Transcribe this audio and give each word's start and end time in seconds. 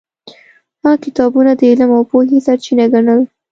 هغه 0.81 0.95
کتابونه 1.05 1.51
د 1.55 1.61
علم 1.71 1.89
او 1.97 2.03
پوهې 2.11 2.37
سرچینه 2.45 2.85
ګڼل. 2.93 3.21